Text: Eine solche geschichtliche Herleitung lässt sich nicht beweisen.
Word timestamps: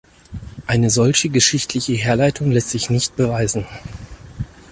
Eine 0.65 0.89
solche 0.89 1.29
geschichtliche 1.29 1.93
Herleitung 1.93 2.49
lässt 2.49 2.71
sich 2.71 2.89
nicht 2.89 3.15
beweisen. 3.17 3.67